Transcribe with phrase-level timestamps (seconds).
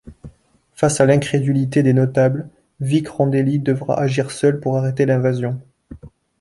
[0.73, 5.61] Face à l'incrédulité des notables Vic Rondelli devra agir seul pour arrêter l'invasion.